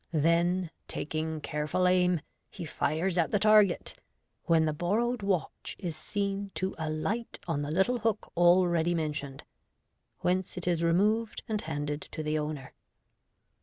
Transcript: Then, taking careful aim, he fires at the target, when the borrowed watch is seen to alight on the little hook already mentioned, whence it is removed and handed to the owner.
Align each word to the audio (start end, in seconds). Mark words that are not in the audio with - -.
Then, 0.13 0.71
taking 0.87 1.41
careful 1.41 1.87
aim, 1.87 2.21
he 2.49 2.65
fires 2.65 3.19
at 3.19 3.29
the 3.29 3.37
target, 3.37 3.93
when 4.45 4.65
the 4.65 4.73
borrowed 4.73 5.21
watch 5.21 5.75
is 5.77 5.95
seen 5.95 6.49
to 6.55 6.73
alight 6.79 7.37
on 7.47 7.61
the 7.61 7.69
little 7.69 7.99
hook 7.99 8.31
already 8.35 8.95
mentioned, 8.95 9.43
whence 10.21 10.57
it 10.57 10.67
is 10.67 10.81
removed 10.83 11.43
and 11.47 11.61
handed 11.61 12.01
to 12.01 12.23
the 12.23 12.39
owner. 12.39 12.73